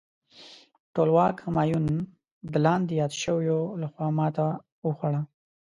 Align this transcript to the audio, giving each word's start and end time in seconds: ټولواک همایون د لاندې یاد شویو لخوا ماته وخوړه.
ټولواک 0.95 1.35
همایون 1.45 1.85
د 2.51 2.53
لاندې 2.65 2.93
یاد 3.01 3.13
شویو 3.21 3.59
لخوا 3.81 4.07
ماته 4.17 4.47
وخوړه. 4.87 5.21